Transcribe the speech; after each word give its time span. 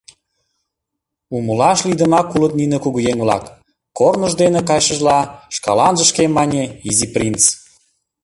«Умылаш 1.35 1.79
лийдымак 1.87 2.27
улыт 2.35 2.53
нине 2.59 2.77
кугыеҥ-влак»,— 2.81 3.43
корныж 3.97 4.33
дене 4.41 4.61
кайышыжла, 4.69 5.19
шкаланже 5.55 6.03
шке 6.11 6.23
мане 6.35 6.63
Изи 6.89 7.07
принц. 7.13 7.41